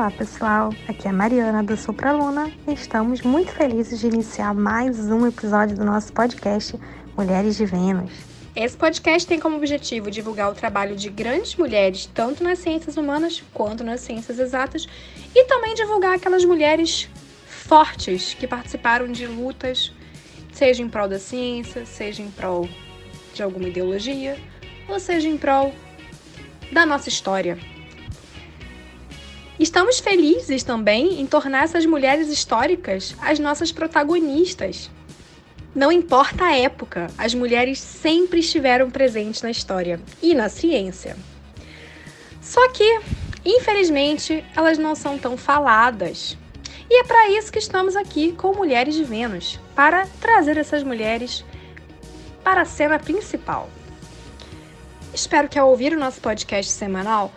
[0.00, 4.98] Olá pessoal, aqui é a Mariana do Supraluna e estamos muito felizes de iniciar mais
[4.98, 6.74] um episódio do nosso podcast
[7.14, 8.10] Mulheres de Vênus.
[8.56, 13.44] Esse podcast tem como objetivo divulgar o trabalho de grandes mulheres, tanto nas ciências humanas
[13.52, 14.88] quanto nas ciências exatas,
[15.34, 17.06] e também divulgar aquelas mulheres
[17.46, 19.92] fortes que participaram de lutas,
[20.50, 22.66] seja em prol da ciência, seja em prol
[23.34, 24.38] de alguma ideologia,
[24.88, 25.74] ou seja em prol
[26.72, 27.58] da nossa história.
[29.60, 34.90] Estamos felizes também em tornar essas mulheres históricas as nossas protagonistas.
[35.74, 41.14] Não importa a época, as mulheres sempre estiveram presentes na história e na ciência.
[42.40, 43.00] Só que,
[43.44, 46.38] infelizmente, elas não são tão faladas.
[46.88, 51.44] E é para isso que estamos aqui com Mulheres de Vênus para trazer essas mulheres
[52.42, 53.68] para a cena principal.
[55.12, 57.30] Espero que ao ouvir o nosso podcast semanal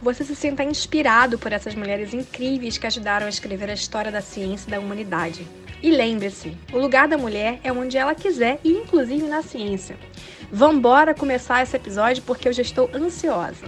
[0.00, 4.20] você se sinta inspirado por essas mulheres incríveis que ajudaram a escrever a história da
[4.20, 5.46] ciência e da humanidade.
[5.82, 9.96] E lembre-se, o lugar da mulher é onde ela quiser e inclusive na ciência.
[10.52, 13.66] Vambora começar esse episódio porque eu já estou ansiosa.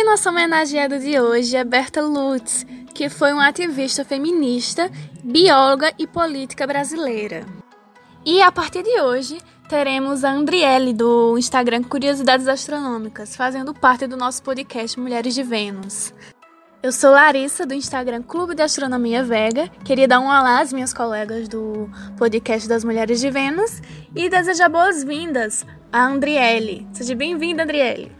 [0.00, 4.90] E nossa homenageada de hoje é Berta Lutz, que foi uma ativista feminista,
[5.22, 7.44] bióloga e política brasileira.
[8.24, 9.36] E a partir de hoje,
[9.68, 16.14] teremos a Andriele do Instagram Curiosidades Astronômicas, fazendo parte do nosso podcast Mulheres de Vênus.
[16.82, 19.68] Eu sou Larissa, do Instagram Clube de Astronomia Vega.
[19.84, 23.82] Queria dar um olá às minhas colegas do podcast das Mulheres de Vênus
[24.16, 26.88] e desejar boas-vindas a Andriele.
[26.90, 28.19] Seja bem-vinda, Andriele!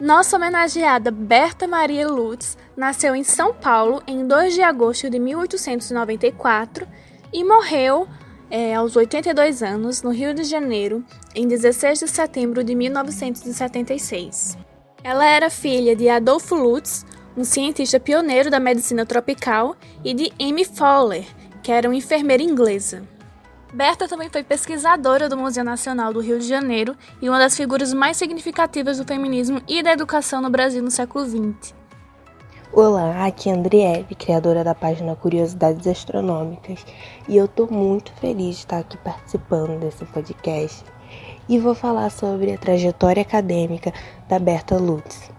[0.00, 6.86] Nossa homenageada Berta Maria Lutz nasceu em São Paulo em 2 de agosto de 1894
[7.32, 8.06] e morreu
[8.48, 11.04] é, aos 82 anos no Rio de Janeiro
[11.34, 14.56] em 16 de setembro de 1976.
[15.02, 17.04] Ela era filha de Adolfo Lutz,
[17.36, 21.24] um cientista pioneiro da medicina tropical, e de Amy Fowler,
[21.60, 23.02] que era uma enfermeira inglesa.
[23.72, 27.92] Berta também foi pesquisadora do Museu Nacional do Rio de Janeiro e uma das figuras
[27.92, 31.74] mais significativas do feminismo e da educação no Brasil no século XX.
[32.72, 36.84] Olá, aqui é Andriele, criadora da página Curiosidades Astronômicas,
[37.28, 40.82] e eu estou muito feliz de estar aqui participando desse podcast
[41.46, 43.92] e vou falar sobre a trajetória acadêmica
[44.26, 45.30] da Berta Lutz.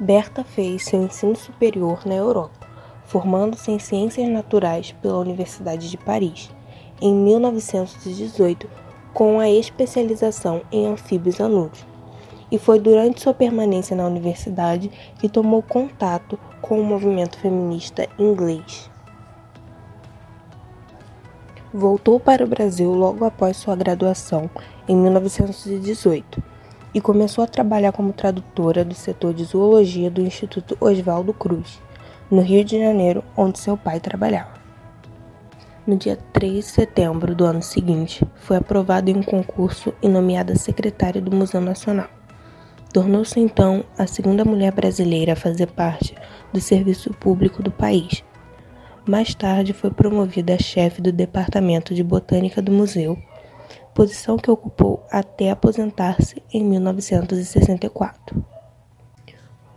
[0.00, 2.66] Berta fez seu ensino superior na Europa,
[3.04, 6.55] formando-se em Ciências Naturais pela Universidade de Paris
[7.00, 8.68] em 1918
[9.16, 11.86] com a especialização em anfíbios anúbios.
[12.50, 18.90] E foi durante sua permanência na universidade que tomou contato com o movimento feminista inglês.
[21.72, 24.50] Voltou para o Brasil logo após sua graduação,
[24.86, 26.42] em 1918,
[26.94, 31.80] e começou a trabalhar como tradutora do setor de zoologia do Instituto Oswaldo Cruz,
[32.30, 34.65] no Rio de Janeiro, onde seu pai trabalhava.
[35.86, 40.56] No dia 3 de setembro do ano seguinte, foi aprovada em um concurso e nomeada
[40.56, 42.08] secretária do Museu Nacional.
[42.92, 46.12] Tornou-se então a segunda mulher brasileira a fazer parte
[46.52, 48.24] do serviço público do país.
[49.06, 53.16] Mais tarde foi promovida a chefe do Departamento de Botânica do Museu,
[53.94, 58.44] posição que ocupou até aposentar-se em 1964.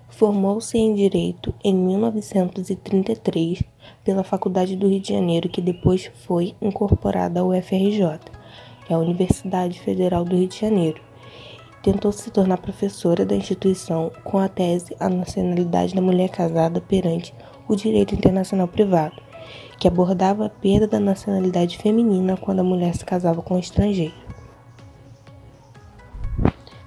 [0.09, 3.61] Formou-se em Direito em 1933
[4.03, 8.19] pela Faculdade do Rio de Janeiro, que depois foi incorporada ao UFRJ,
[8.89, 11.01] é a Universidade Federal do Rio de Janeiro.
[11.83, 17.33] Tentou se tornar professora da instituição com a tese A Nacionalidade da Mulher Casada perante
[17.67, 19.21] o Direito Internacional Privado,
[19.79, 24.29] que abordava a perda da nacionalidade feminina quando a mulher se casava com um estrangeiro.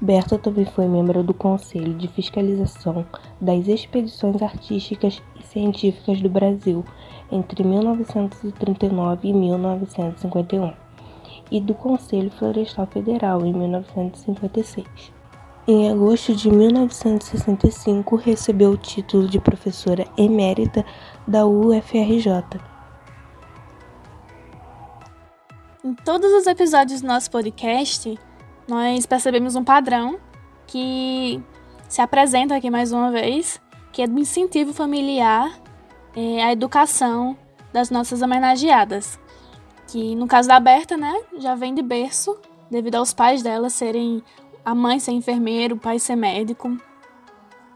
[0.01, 3.07] Berta também foi membro do Conselho de Fiscalização
[3.41, 6.85] das Expedições Artísticas e Científicas do Brasil
[7.33, 10.73] entre 1939 e 1951
[11.51, 14.87] e do Conselho Florestal Federal em 1956.
[15.67, 20.85] Em agosto de 1965, recebeu o título de professora emérita
[21.27, 22.43] da UFRJ.
[25.85, 28.19] Em todos os episódios do nosso podcast,
[28.69, 30.19] nós percebemos um padrão
[30.67, 31.41] que
[31.89, 33.61] se apresenta aqui mais uma vez,
[33.93, 35.62] que é do incentivo familiar
[36.15, 37.37] é, à educação
[37.73, 39.19] das nossas homenageadas.
[39.89, 42.39] que no caso da Berta, né, já vem de berço,
[42.71, 44.23] devido aos pais dela serem
[44.65, 46.77] a mãe ser enfermeiro, o pai ser médico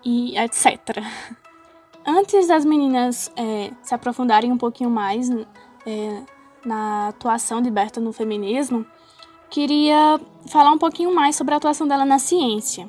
[0.04, 1.02] e etc.
[2.06, 5.28] Antes das meninas é, se aprofundarem um pouquinho mais
[5.84, 6.22] é,
[6.64, 8.86] na atuação de Berta no feminismo,
[9.50, 12.88] queria falar um pouquinho mais sobre a atuação dela na ciência.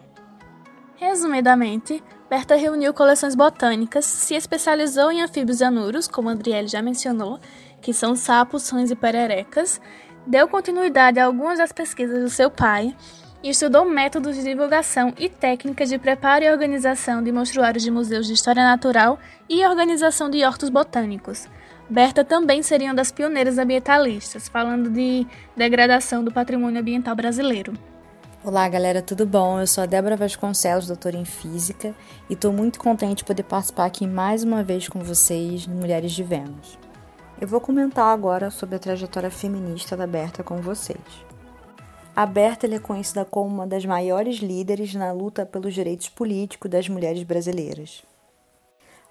[0.95, 7.39] Resumidamente, Berta reuniu coleções botânicas, se especializou em anfíbios anuros, como a Adriele já mencionou,
[7.81, 9.79] que são sapos, rãs e pererecas,
[10.25, 12.94] deu continuidade a algumas das pesquisas do seu pai
[13.41, 18.27] e estudou métodos de divulgação e técnicas de preparo e organização de monstruários de museus
[18.27, 21.47] de história natural e organização de hortos botânicos.
[21.89, 25.25] Berta também seria uma das pioneiras ambientalistas, falando de
[25.56, 27.73] degradação do patrimônio ambiental brasileiro.
[28.47, 29.59] Olá, galera, tudo bom?
[29.59, 31.94] Eu sou a Débora Vasconcelos, doutora em Física,
[32.29, 36.13] e estou muito contente de poder participar aqui mais uma vez com vocês no Mulheres
[36.13, 36.79] de Vênus.
[37.41, 40.97] Eu vou comentar agora sobre a trajetória feminista da Berta com vocês.
[42.15, 46.88] A Berta é conhecida como uma das maiores líderes na luta pelos direitos políticos das
[46.88, 48.01] mulheres brasileiras.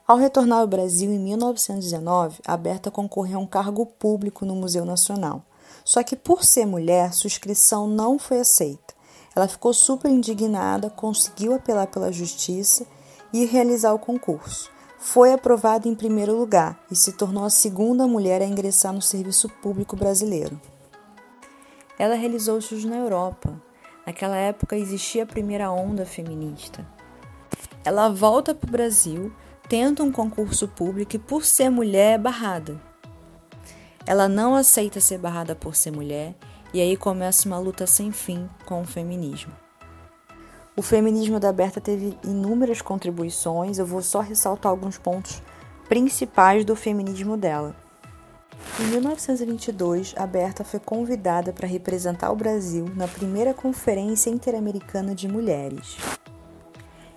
[0.09, 4.87] Ao retornar ao Brasil em 1919, a Berta concorreu a um cargo público no Museu
[4.87, 5.45] Nacional.
[5.85, 8.96] Só que, por ser mulher, sua inscrição não foi aceita.
[9.37, 12.87] Ela ficou super indignada, conseguiu apelar pela justiça
[13.31, 14.71] e realizar o concurso.
[14.99, 19.51] Foi aprovada em primeiro lugar e se tornou a segunda mulher a ingressar no serviço
[19.61, 20.59] público brasileiro.
[21.99, 23.53] Ela realizou shows na Europa.
[24.07, 26.87] Naquela época existia a primeira onda feminista.
[27.85, 29.31] Ela volta para o Brasil,
[29.69, 32.81] tenta um concurso público e, por ser mulher, é barrada.
[34.07, 36.35] Ela não aceita ser barrada por ser mulher
[36.77, 39.51] e aí começa uma luta sem fim com o feminismo.
[40.77, 45.43] O feminismo da Berta teve inúmeras contribuições, eu vou só ressaltar alguns pontos
[45.89, 47.75] principais do feminismo dela.
[48.79, 55.27] Em 1922, a Berta foi convidada para representar o Brasil na primeira Conferência Interamericana de
[55.27, 55.97] Mulheres.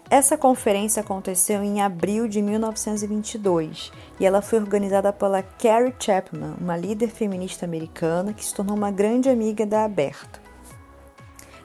[0.10, 6.76] Essa conferência aconteceu em abril de 1922 e ela foi organizada pela Carrie Chapman, uma
[6.76, 10.42] líder feminista americana que se tornou uma grande amiga da Berta.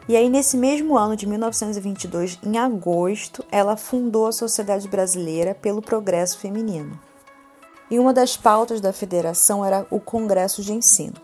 [0.06, 5.80] E aí, nesse mesmo ano de 1922, em agosto, ela fundou a Sociedade Brasileira pelo
[5.80, 7.00] Progresso Feminino
[7.90, 11.14] e uma das pautas da federação era o Congresso de Ensino.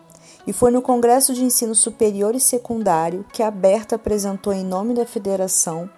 [0.46, 4.94] E foi no Congresso de Ensino Superior e Secundário que a Berta apresentou, em nome
[4.94, 5.88] da federação,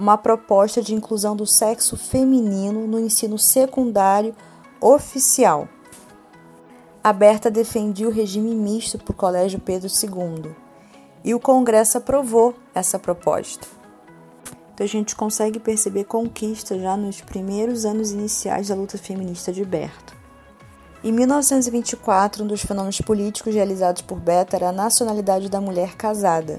[0.00, 4.34] uma proposta de inclusão do sexo feminino no ensino secundário
[4.80, 5.68] oficial.
[7.04, 10.54] A Berta defendia o regime misto para o Colégio Pedro II
[11.22, 13.66] e o Congresso aprovou essa proposta.
[14.72, 19.62] Então a gente consegue perceber conquistas já nos primeiros anos iniciais da luta feminista de
[19.66, 20.14] Berta.
[21.04, 26.58] Em 1924, um dos fenômenos políticos realizados por Berta era a nacionalidade da mulher casada.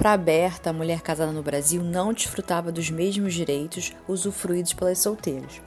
[0.00, 5.60] Para Berta, a mulher casada no Brasil não desfrutava dos mesmos direitos usufruídos pelas solteiras.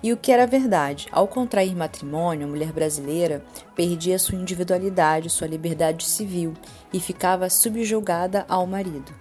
[0.00, 3.44] E o que era verdade, ao contrair matrimônio, a mulher brasileira
[3.74, 6.54] perdia sua individualidade, sua liberdade civil
[6.92, 9.12] e ficava subjugada ao marido.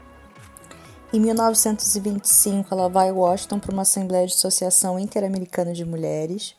[1.12, 6.56] Em 1925, ela vai a Washington para uma Assembleia de Associação Interamericana de Mulheres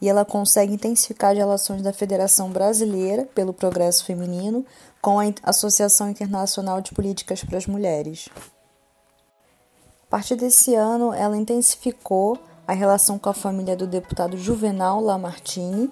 [0.00, 4.64] e ela consegue intensificar as relações da Federação Brasileira pelo Progresso Feminino
[5.00, 8.28] com a Associação Internacional de Políticas para as Mulheres.
[10.02, 15.90] A partir desse ano, ela intensificou a relação com a família do deputado Juvenal Lamartine.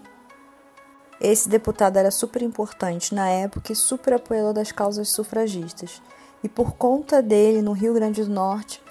[1.20, 6.00] Esse deputado era super importante na época e super apoiador das causas sufragistas
[6.42, 8.82] e por conta dele, no Rio Grande do Norte,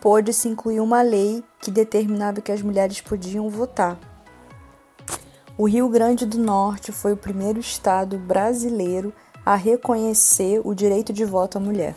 [0.00, 3.98] pôde-se incluir uma lei que determinava que as mulheres podiam votar.
[5.60, 9.12] O Rio Grande do Norte foi o primeiro estado brasileiro
[9.44, 11.96] a reconhecer o direito de voto à mulher.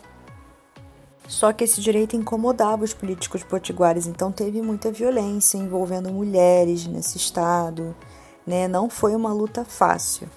[1.28, 7.18] Só que esse direito incomodava os políticos potiguares, então teve muita violência envolvendo mulheres nesse
[7.18, 7.96] estado,
[8.48, 8.68] né?
[8.68, 10.28] Não foi uma luta fácil.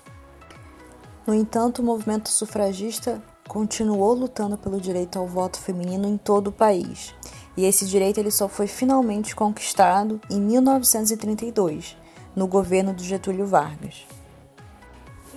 [1.27, 6.53] No entanto, o movimento sufragista continuou lutando pelo direito ao voto feminino em todo o
[6.53, 7.15] país.
[7.57, 12.04] E esse direito ele só foi finalmente conquistado em 1932,
[12.35, 14.07] no governo do Getúlio Vargas.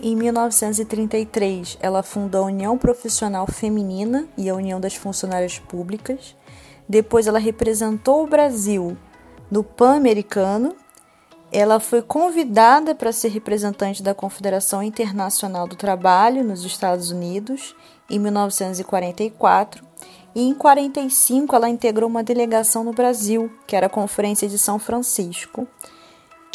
[0.02, 6.36] Em 1933, ela fundou a União Profissional Feminina e a União das Funcionárias Públicas.
[6.88, 8.96] Depois, ela representou o Brasil
[9.50, 10.76] no Pan-Americano.
[11.52, 17.76] Ela foi convidada para ser representante da Confederação Internacional do Trabalho nos Estados Unidos
[18.10, 19.86] em 1944
[20.36, 24.78] e em 45 ela integrou uma delegação no Brasil, que era a Conferência de São
[24.78, 25.68] Francisco,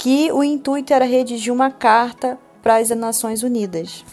[0.03, 4.05] que o intuito era redigir uma carta para as Nações Unidas.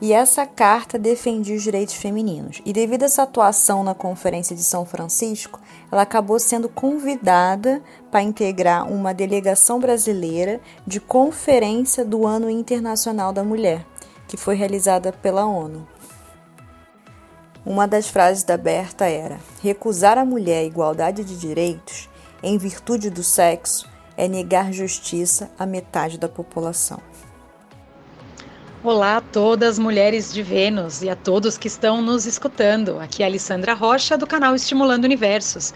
[0.00, 2.60] E essa carta defendia os direitos femininos.
[2.66, 5.60] E devido a essa atuação na Conferência de São Francisco,
[5.92, 13.44] ela acabou sendo convidada para integrar uma delegação brasileira de Conferência do Ano Internacional da
[13.44, 13.86] Mulher,
[14.26, 15.86] que foi realizada pela ONU.
[17.64, 22.10] Uma das frases da Berta era: recusar à mulher a igualdade de direitos
[22.42, 23.88] em virtude do sexo
[24.20, 27.00] é negar justiça à metade da população.
[28.84, 33.00] Olá a todas mulheres de Vênus e a todos que estão nos escutando.
[33.00, 35.72] Aqui é a Alessandra Rocha do canal Estimulando Universos.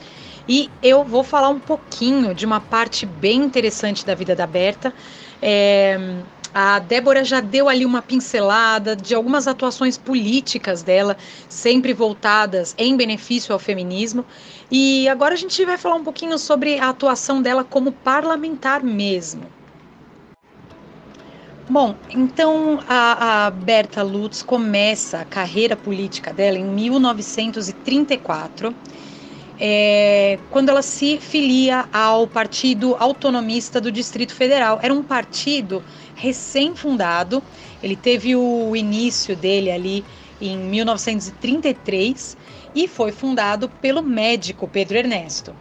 [0.47, 4.93] E eu vou falar um pouquinho de uma parte bem interessante da vida da Berta.
[5.41, 6.19] É,
[6.55, 11.17] a Débora já deu ali uma pincelada de algumas atuações políticas dela,
[11.49, 14.25] sempre voltadas em benefício ao feminismo.
[14.71, 19.43] E agora a gente vai falar um pouquinho sobre a atuação dela como parlamentar mesmo.
[21.69, 28.75] Bom, então a, a Berta Lutz começa a carreira política dela em 1934,
[29.59, 34.79] é, quando ela se filia ao Partido Autonomista do Distrito Federal.
[34.83, 35.83] Era um partido
[36.15, 37.43] recém-fundado,
[37.83, 40.05] ele teve o início dele ali
[40.41, 42.37] em 1933
[42.75, 45.55] e foi fundado pelo médico Pedro Ernesto.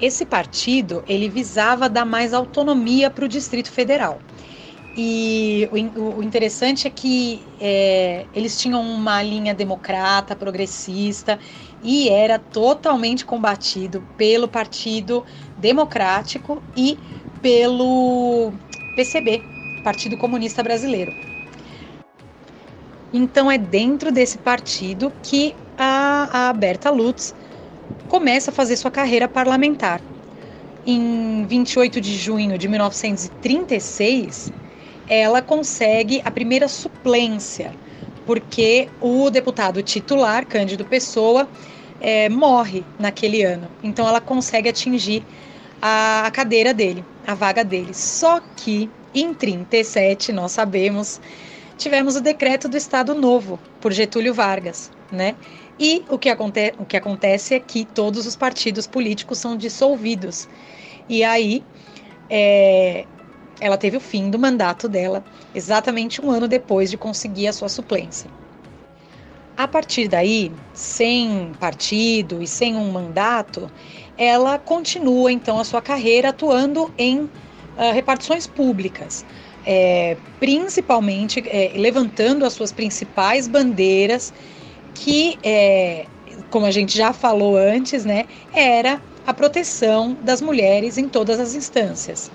[0.00, 4.20] Esse partido ele visava dar mais autonomia para o Distrito Federal.
[4.98, 11.38] E o, interessante é que é, eles tinham uma linha democrata, progressista,
[11.82, 15.22] e era totalmente combatido pelo Partido
[15.58, 16.98] Democrático e
[17.42, 18.52] pelo
[18.96, 19.42] PCB,
[19.84, 21.14] Partido Comunista Brasileiro.
[23.12, 27.34] Então é dentro desse partido que a, a Berta Lutz
[28.08, 30.00] começa a fazer sua carreira parlamentar.
[30.84, 34.52] Em 28 de junho de 1936,
[35.08, 37.72] ela consegue a primeira suplência,
[38.24, 41.48] porque o deputado titular, Cândido Pessoa,
[42.00, 43.68] é, morre naquele ano.
[43.82, 45.24] Então ela consegue atingir
[45.88, 47.94] a cadeira dele, a vaga dele.
[47.94, 51.20] Só que em 37, nós sabemos,
[51.78, 55.36] tivemos o decreto do Estado Novo por Getúlio Vargas, né?
[55.78, 60.48] E o que, aconte o que acontece é que todos os partidos políticos são dissolvidos.
[61.08, 61.62] E aí
[62.28, 63.04] é,
[63.60, 65.24] ela teve o fim do mandato dela
[65.54, 68.28] exatamente um ano depois de conseguir a sua suplência.
[69.56, 73.70] A partir daí, sem partido e sem um mandato,
[74.18, 77.30] ela continua então a sua carreira atuando em uh,
[77.92, 79.24] repartições públicas,
[79.64, 84.32] é, principalmente é, levantando as suas principais bandeiras
[84.94, 86.06] que, é,
[86.50, 91.54] como a gente já falou antes, né, era a proteção das mulheres em todas as
[91.54, 92.30] instâncias.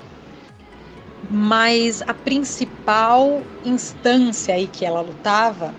[1.30, 5.74] Mas a principal instância aí que ela lutava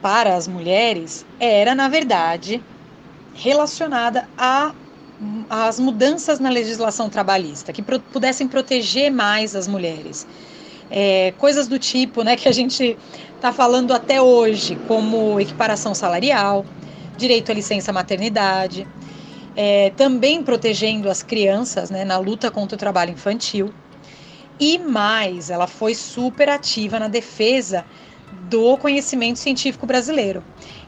[0.00, 2.62] para as mulheres era, na verdade,
[3.34, 4.72] relacionada a
[5.48, 10.26] as mudanças na legislação trabalhista que pro, pudessem proteger mais as mulheres.
[10.90, 12.96] É, coisas do tipo né, que a gente
[13.34, 16.64] está falando até hoje, como equiparação salarial,
[17.16, 18.86] direito à licença maternidade,
[19.56, 23.72] é, também protegendo as crianças né, na luta contra o trabalho infantil.
[24.58, 27.84] E mais, ela foi super ativa na defesa
[28.48, 30.42] do conhecimento científico brasileiro.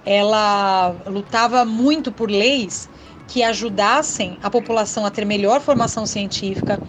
[0.05, 2.89] Ela lutava muito por leis
[3.29, 6.81] que ajudassem a população a ter melhor formação científica,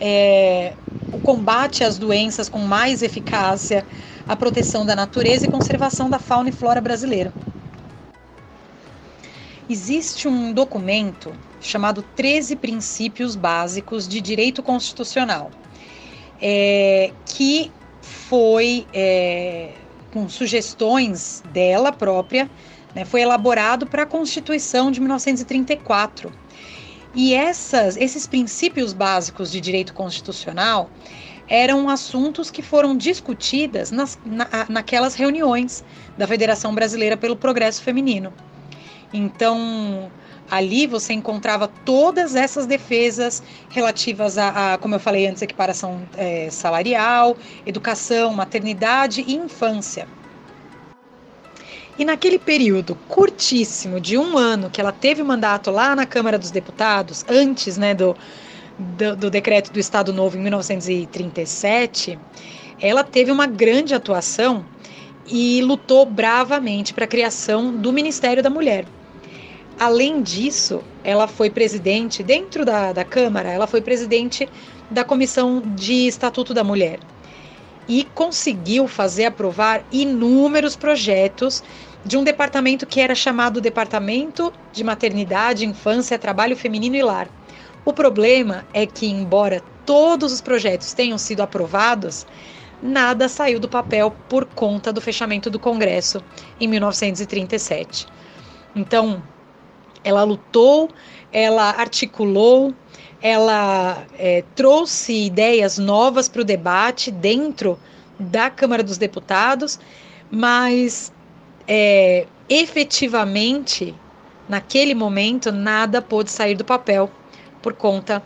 [0.00, 0.74] é,
[1.12, 3.86] o combate às doenças com mais eficácia,
[4.28, 7.32] a proteção da natureza e conservação da fauna e flora brasileira.
[9.68, 15.50] Existe um documento chamado 13 Princípios Básicos de Direito Constitucional,
[16.40, 19.72] é, que foi, é,
[20.12, 22.48] com sugestões dela própria,
[22.96, 26.32] né, foi elaborado para a Constituição de 1934.
[27.14, 30.90] E essas, esses princípios básicos de direito constitucional
[31.46, 35.84] eram assuntos que foram discutidas nas, na, naquelas reuniões
[36.16, 38.32] da Federação Brasileira pelo Progresso Feminino.
[39.12, 40.10] Então,
[40.50, 46.48] ali você encontrava todas essas defesas relativas a, a como eu falei antes, equiparação é,
[46.50, 47.36] salarial,
[47.66, 50.08] educação, maternidade e infância.
[51.98, 56.38] E naquele período curtíssimo de um ano que ela teve o mandato lá na Câmara
[56.38, 58.14] dos Deputados, antes né, do,
[58.78, 62.18] do, do decreto do Estado Novo em 1937,
[62.78, 64.62] ela teve uma grande atuação
[65.26, 68.84] e lutou bravamente para a criação do Ministério da Mulher.
[69.80, 74.46] Além disso, ela foi presidente, dentro da, da Câmara, ela foi presidente
[74.90, 76.98] da Comissão de Estatuto da Mulher
[77.88, 81.62] e conseguiu fazer aprovar inúmeros projetos
[82.04, 87.28] de um departamento que era chamado Departamento de Maternidade, Infância, Trabalho Feminino e Lar.
[87.84, 92.26] O problema é que, embora todos os projetos tenham sido aprovados,
[92.82, 96.22] nada saiu do papel por conta do fechamento do Congresso
[96.60, 98.06] em 1937.
[98.74, 99.22] Então,
[100.04, 100.88] ela lutou,
[101.32, 102.72] ela articulou,
[103.20, 107.78] ela é, trouxe ideias novas para o debate dentro
[108.18, 109.78] da Câmara dos Deputados,
[110.30, 111.12] mas
[111.66, 113.94] é, efetivamente,
[114.48, 117.10] naquele momento, nada pôde sair do papel
[117.62, 118.22] por conta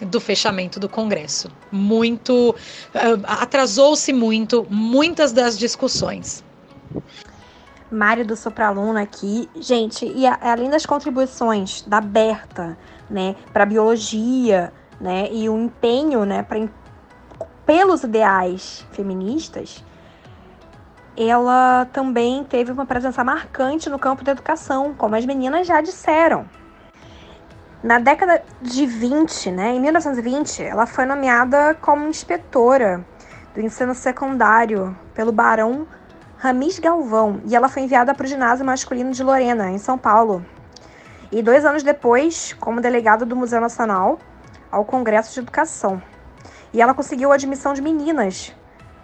[0.00, 1.50] do fechamento do Congresso.
[1.72, 6.44] Muito uh, atrasou-se muito muitas das discussões.
[7.90, 9.48] Mário do Sopraluna aqui.
[9.56, 12.76] Gente, e a, além das contribuições da Berta,
[13.08, 16.68] né, para biologia, né, e o empenho, né, pra,
[17.64, 19.84] pelos ideais feministas,
[21.16, 26.46] ela também teve uma presença marcante no campo da educação, como as meninas já disseram.
[27.82, 33.04] Na década de 20, né, em 1920, ela foi nomeada como inspetora
[33.54, 35.86] do ensino secundário pelo Barão
[36.40, 40.46] Ramis Galvão e ela foi enviada para o ginásio masculino de Lorena, em São Paulo.
[41.32, 44.20] E dois anos depois, como delegada do Museu Nacional
[44.70, 46.00] ao Congresso de Educação.
[46.72, 48.54] E ela conseguiu a admissão de meninas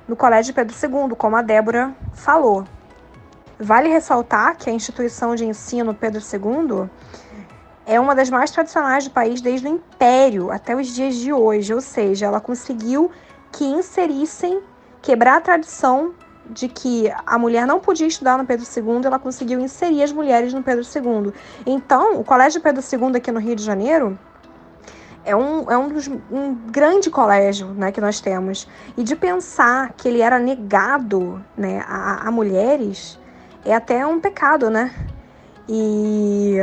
[0.07, 2.65] no Colégio Pedro II, como a Débora falou.
[3.59, 6.89] Vale ressaltar que a instituição de ensino Pedro II
[7.85, 11.75] é uma das mais tradicionais do país desde o Império até os dias de hoje,
[11.75, 13.11] ou seja, ela conseguiu
[13.51, 14.63] que inserissem,
[15.03, 16.15] quebrar a tradição
[16.51, 20.53] de que a mulher não podia estudar no Pedro II, ela conseguiu inserir as mulheres
[20.53, 21.33] no Pedro II.
[21.67, 24.19] Então, o Colégio Pedro II aqui no Rio de Janeiro
[25.25, 28.69] é um, é um, dos, um grande colégio né, que nós temos.
[28.97, 33.19] E de pensar que ele era negado né, a, a mulheres
[33.65, 34.95] é até um pecado, né?
[35.67, 36.57] E,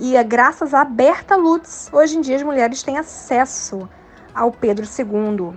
[0.00, 3.86] e é graças a Berta Lutz, hoje em dia as mulheres têm acesso
[4.34, 5.54] ao Pedro II.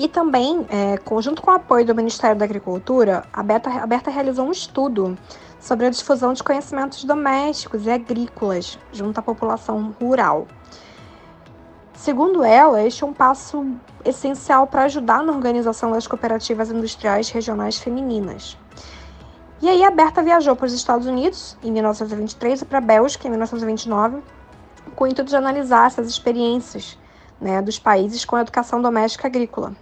[0.00, 4.46] E também, é, junto com o apoio do Ministério da Agricultura, a a Berta realizou
[4.46, 5.14] um estudo
[5.60, 10.46] sobre a difusão de conhecimentos domésticos e agrícolas junto à população rural.
[11.92, 17.76] Segundo ela, este é um passo essencial para ajudar na organização das cooperativas industriais regionais
[17.76, 18.56] femininas.
[19.60, 23.28] E aí a Berta viajou para os Estados Unidos em 1923 e para a Bélgica
[23.28, 24.22] em 1929,
[24.96, 26.98] com o intuito de analisar essas experiências
[27.40, 29.72] né, dos países com educação doméstica agrícola.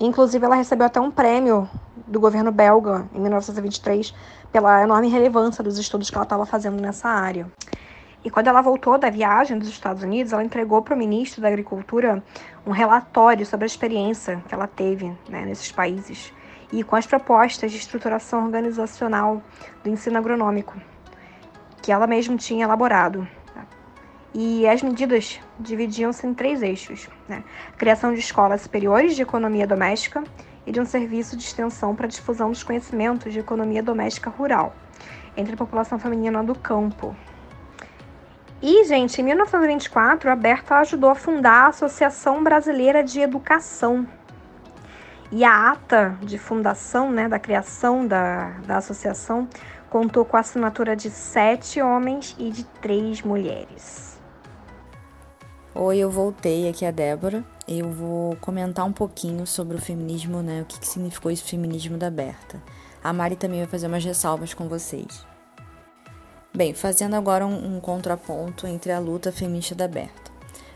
[0.00, 1.68] Inclusive, ela recebeu até um prêmio
[2.06, 4.14] do governo belga em 1923
[4.50, 7.46] pela enorme relevância dos estudos que ela estava fazendo nessa área.
[8.24, 11.48] E quando ela voltou da viagem dos Estados Unidos, ela entregou para o ministro da
[11.48, 12.22] Agricultura
[12.66, 16.32] um relatório sobre a experiência que ela teve né, nesses países
[16.72, 19.42] e com as propostas de estruturação organizacional
[19.82, 20.80] do ensino agronômico
[21.82, 23.26] que ela mesma tinha elaborado.
[24.34, 27.44] E as medidas dividiam-se em três eixos: né?
[27.76, 30.24] criação de escolas superiores de economia doméstica
[30.66, 34.74] e de um serviço de extensão para a difusão dos conhecimentos de economia doméstica rural
[35.36, 37.16] entre a população feminina do campo.
[38.62, 44.06] E, gente, em 1924, a Berta ajudou a fundar a Associação Brasileira de Educação.
[45.32, 49.48] E a ata de fundação, né, da criação da, da associação,
[49.90, 54.11] contou com a assinatura de sete homens e de três mulheres.
[55.74, 57.42] Oi, eu voltei aqui a Débora.
[57.66, 60.60] Eu vou comentar um pouquinho sobre o feminismo, né?
[60.60, 62.62] O que, que significou esse feminismo da Berta.
[63.02, 65.26] A Mari também vai fazer umas ressalvas com vocês.
[66.54, 70.30] Bem, fazendo agora um, um contraponto entre a luta feminista da Berta.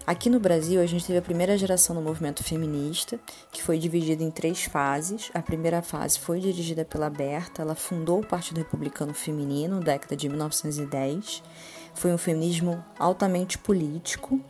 [0.07, 3.21] Aqui no Brasil, a gente teve a primeira geração do movimento feminista,
[3.53, 5.31] que foi dividida em três fases.
[5.35, 10.27] A primeira fase foi dirigida pela Berta, ela fundou o Partido Republicano Feminino, década de
[10.27, 11.43] 1910.
[11.97, 14.41] Foi um feminismo altamente político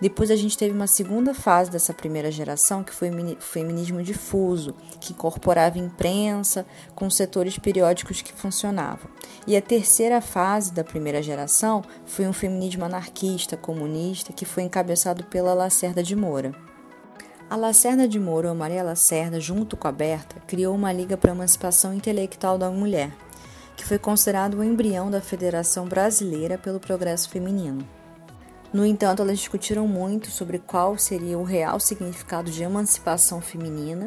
[0.00, 4.74] depois a gente teve uma segunda fase dessa primeira geração, que foi o feminismo difuso,
[5.00, 9.10] que incorporava imprensa com setores periódicos que funcionavam.
[9.46, 15.24] E a terceira fase da primeira geração foi um feminismo anarquista, comunista, que foi encabeçado
[15.24, 16.52] pela Lacerda de Moura.
[17.48, 21.30] A Lacerda de Moura, ou Maria Lacerda, junto com a Berta, criou uma liga para
[21.30, 23.12] a emancipação intelectual da mulher,
[23.84, 27.86] que foi considerado o embrião da Federação Brasileira pelo Progresso Feminino.
[28.72, 34.06] No entanto, elas discutiram muito sobre qual seria o real significado de emancipação feminina.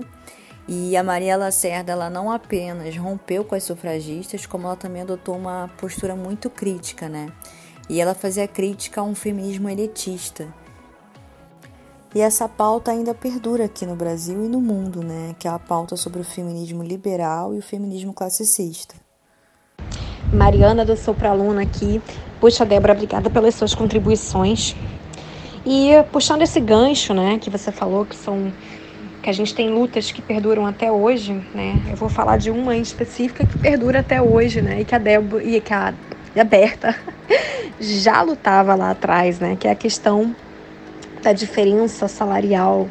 [0.67, 5.37] E a Maria Lacerda ela não apenas rompeu com as sufragistas, como ela também adotou
[5.37, 7.31] uma postura muito crítica, né?
[7.87, 10.51] E ela fazia crítica a um feminismo elitista.
[12.15, 15.35] E essa pauta ainda perdura aqui no Brasil e no mundo, né?
[15.37, 19.06] Que é a pauta sobre o feminismo liberal e o feminismo classicista.
[20.31, 22.01] Mariana do Sopraluna aqui.
[22.39, 24.75] Puxa, Débora, obrigada pelas suas contribuições.
[25.65, 28.51] E puxando esse gancho, né, que você falou que são
[29.21, 31.81] que a gente tem lutas que perduram até hoje, né?
[31.89, 34.79] Eu vou falar de uma em específica que perdura até hoje, né?
[34.79, 35.93] E que a Débora e que a,
[36.39, 36.95] a Berta
[37.77, 39.57] já lutava lá atrás, né?
[39.59, 40.33] Que é a questão
[41.21, 42.87] da diferença salarial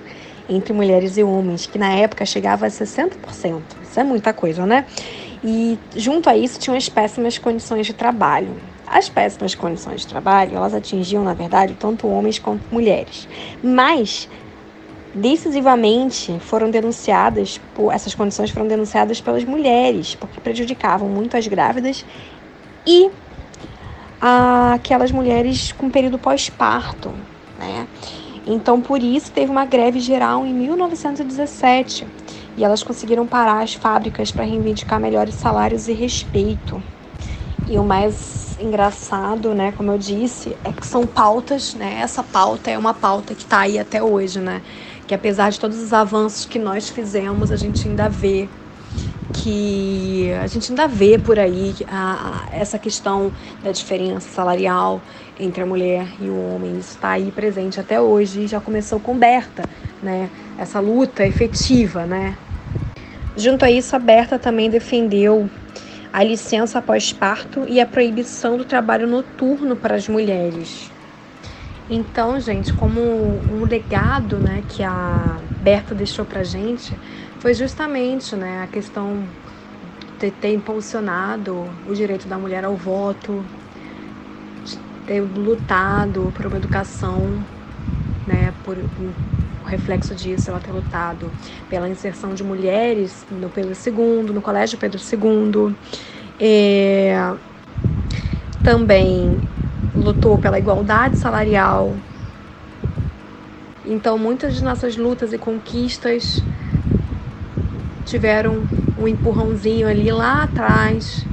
[0.49, 3.63] entre mulheres e homens, que na época chegava a 60%.
[3.83, 4.85] Isso é muita coisa, né?
[5.43, 8.57] E junto a isso tinham as péssimas condições de trabalho.
[8.87, 13.29] As péssimas condições de trabalho, elas atingiam, na verdade, tanto homens quanto mulheres.
[13.63, 14.29] Mas
[15.13, 22.05] decisivamente foram denunciadas, por, essas condições foram denunciadas pelas mulheres, porque prejudicavam muito as grávidas
[22.87, 23.11] e
[24.21, 27.13] aquelas mulheres com período pós-parto,
[27.59, 27.87] né?
[28.47, 32.07] Então, por isso, teve uma greve geral em 1917
[32.57, 36.83] e elas conseguiram parar as fábricas para reivindicar melhores salários e respeito.
[37.69, 41.99] E o mais engraçado, né, como eu disse, é que são pautas, né?
[42.01, 44.63] Essa pauta é uma pauta que está aí até hoje, né?
[45.07, 48.49] Que apesar de todos os avanços que nós fizemos, a gente ainda vê
[49.33, 53.31] que a gente ainda vê por aí a, a, essa questão
[53.63, 55.01] da diferença salarial
[55.39, 56.79] entre a mulher e o homem.
[56.79, 59.65] Isso está aí presente até hoje e já começou com Berta,
[60.03, 60.31] né?
[60.57, 62.37] Essa luta efetiva, né?
[63.39, 65.51] Junto a isso, a Berta também defendeu
[66.11, 70.91] a licença pós-parto e a proibição do trabalho noturno para as mulheres.
[71.91, 76.99] Então, gente, como um legado né, que a Berta deixou para gente,
[77.39, 79.23] foi justamente né, a questão
[80.19, 83.45] de ter impulsionado o direito da mulher ao voto,
[85.07, 87.45] ter lutado por uma educação,
[88.27, 88.79] né, por
[89.67, 91.31] reflexo disso, ela ter lutado
[91.69, 95.75] pela inserção de mulheres no Pedro II, no Colégio Pedro II,
[96.41, 97.35] é,
[98.63, 99.39] também
[99.95, 101.95] lutou pela igualdade salarial.
[103.85, 106.43] Então, muitas de nossas lutas e conquistas
[108.05, 108.63] tiveram
[108.99, 111.25] um empurrãozinho ali lá atrás,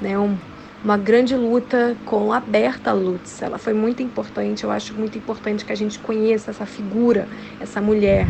[0.00, 0.18] né?
[0.18, 0.36] Um,
[0.84, 3.40] uma grande luta com a Berta Lutz.
[3.40, 7.28] Ela foi muito importante, eu acho muito importante que a gente conheça essa figura,
[7.60, 8.26] essa mulher.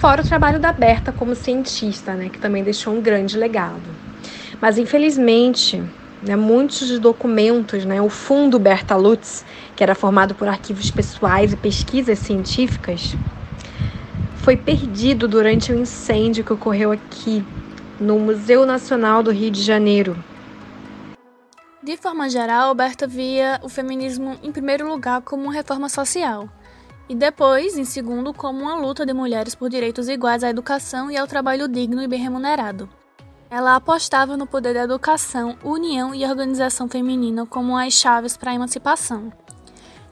[0.00, 3.82] Fora o trabalho da Berta como cientista, né, que também deixou um grande legado.
[4.60, 5.80] Mas infelizmente,
[6.20, 9.44] né, muitos documentos, né, o fundo Berta Lutz,
[9.76, 13.14] que era formado por arquivos pessoais e pesquisas científicas,
[14.36, 17.44] foi perdido durante o incêndio que ocorreu aqui
[18.00, 20.16] no Museu Nacional do Rio de Janeiro.
[21.82, 26.46] De forma geral, Berta via o feminismo em primeiro lugar como uma reforma social
[27.08, 31.16] e depois, em segundo, como uma luta de mulheres por direitos iguais à educação e
[31.16, 32.88] ao trabalho digno e bem remunerado.
[33.50, 38.54] Ela apostava no poder da educação, união e organização feminina como as chaves para a
[38.54, 39.32] emancipação.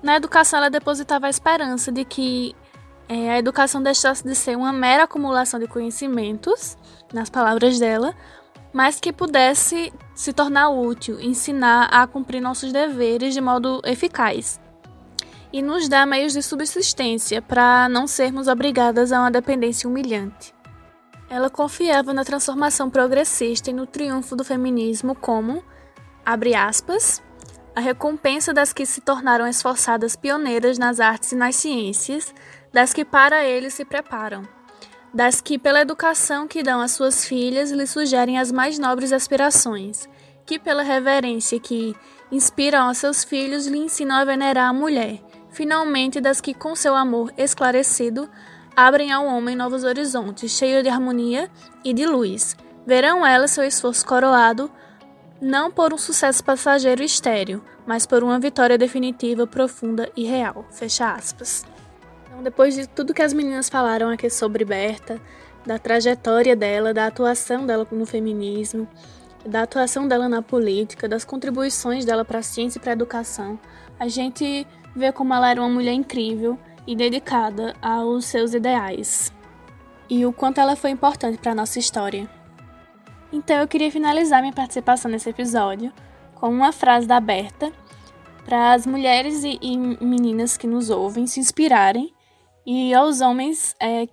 [0.02, 2.56] Na educação, ela depositava a esperança de que
[3.08, 6.76] é, a educação deixasse de ser uma mera acumulação de conhecimentos,
[7.12, 8.12] nas palavras dela,
[8.72, 14.60] mas que pudesse se tornar útil, ensinar a cumprir nossos deveres de modo eficaz
[15.52, 20.52] e nos dar meios de subsistência para não sermos obrigadas a uma dependência humilhante.
[21.30, 25.62] Ela confiava na transformação progressista e no triunfo do feminismo como,
[26.26, 27.22] abre aspas,
[27.76, 32.34] a recompensa das que se tornaram esforçadas pioneiras nas artes e nas ciências,
[32.72, 34.42] das que para ele se preparam,
[35.12, 40.08] das que pela educação que dão às suas filhas lhe sugerem as mais nobres aspirações,
[40.44, 41.94] que pela reverência que
[42.30, 46.94] inspiram aos seus filhos lhe ensinam a venerar a mulher, finalmente das que com seu
[46.94, 48.28] amor esclarecido
[48.76, 51.50] abrem ao homem novos horizontes, cheios de harmonia
[51.84, 52.56] e de luz.
[52.86, 54.70] Verão elas seu esforço coroado
[55.40, 60.64] não por um sucesso passageiro e estéril, mas por uma vitória definitiva, profunda e real.
[60.70, 61.64] Fecha aspas.
[62.38, 65.20] Então, depois de tudo que as meninas falaram aqui sobre Berta,
[65.66, 68.86] da trajetória dela, da atuação dela no feminismo,
[69.44, 73.58] da atuação dela na política, das contribuições dela para a ciência e para a educação,
[73.98, 79.32] a gente vê como ela era uma mulher incrível e dedicada aos seus ideais.
[80.08, 82.30] E o quanto ela foi importante para a nossa história.
[83.32, 85.92] Então eu queria finalizar minha participação nesse episódio
[86.36, 87.72] com uma frase da Berta
[88.44, 92.14] para as mulheres e, e meninas que nos ouvem se inspirarem
[92.70, 94.06] e aos homens é,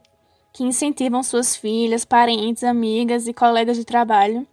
[0.53, 4.47] que incentivam suas filhas, parentes, amigas e colegas de trabalho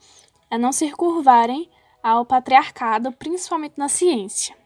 [0.50, 1.70] a não se curvarem
[2.02, 4.56] ao patriarcado, principalmente na ciência.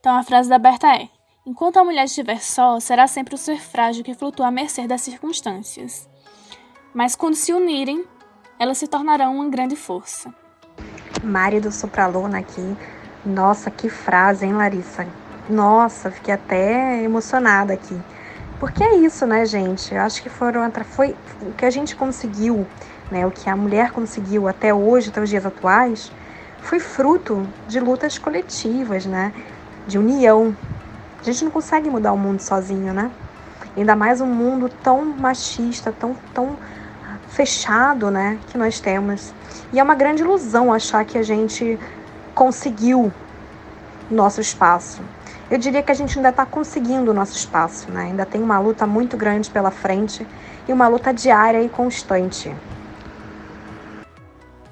[0.00, 1.08] Então a frase da Berta é:
[1.46, 5.02] Enquanto a mulher estiver só, será sempre o ser frágil que flutua à mercê das
[5.02, 6.08] circunstâncias.
[6.92, 8.04] Mas quando se unirem,
[8.58, 10.34] elas se tornarão uma grande força.
[11.22, 12.76] Mari do Supraluna aqui.
[13.24, 15.06] Nossa, que frase, hein, Larissa?
[15.48, 17.96] Nossa, fiquei até emocionada aqui.
[18.58, 19.94] Porque é isso, né, gente?
[19.94, 22.66] Eu acho que foram foi o que a gente conseguiu,
[23.10, 26.10] né, o que a mulher conseguiu até hoje, até os dias atuais,
[26.60, 29.32] foi fruto de lutas coletivas, né?
[29.86, 30.56] De união.
[31.20, 33.10] A gente não consegue mudar o mundo sozinho, né?
[33.76, 36.56] Ainda mais um mundo tão machista, tão, tão
[37.28, 39.32] fechado, né, que nós temos.
[39.72, 41.78] E é uma grande ilusão achar que a gente
[42.34, 43.12] conseguiu
[44.10, 45.00] nosso espaço.
[45.50, 48.02] Eu diria que a gente ainda está conseguindo o nosso espaço, né?
[48.02, 50.26] Ainda tem uma luta muito grande pela frente
[50.68, 52.54] e uma luta diária e constante.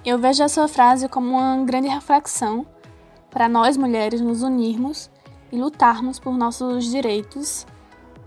[0.05, 2.67] Eu vejo essa frase como uma grande reflexão
[3.31, 5.11] para nós mulheres nos unirmos
[5.51, 7.67] e lutarmos por nossos direitos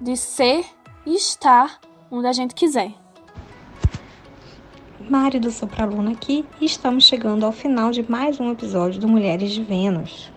[0.02, 0.66] de ser
[1.06, 1.80] e estar
[2.12, 2.94] onde a gente quiser.
[5.00, 9.52] Mari do Sopraluna aqui e estamos chegando ao final de mais um episódio do Mulheres
[9.52, 10.32] de Vênus.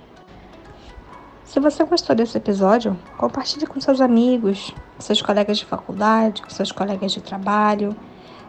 [1.53, 6.49] Se você gostou desse episódio, compartilhe com seus amigos, com seus colegas de faculdade, com
[6.49, 7.95] seus colegas de trabalho,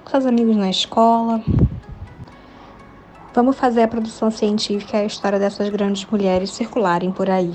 [0.05, 1.43] com seus amigos na escola.
[3.33, 7.53] Vamos fazer a produção científica e a história dessas grandes mulheres circularem por aí.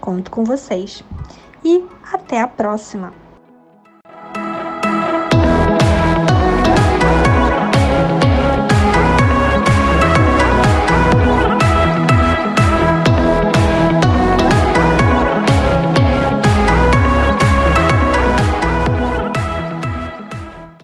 [0.00, 1.04] Conto com vocês.
[1.62, 3.19] E até a próxima!